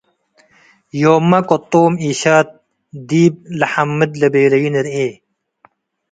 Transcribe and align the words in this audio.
ዮም’ማ 0.99 1.31
ቅጡም 1.49 1.93
ኤሻት 2.05 2.49
ዲብ 3.09 3.33
ለሐምድ 3.59 4.11
ለቤለዩ 4.21 4.63
ንርኤ። 4.73 4.95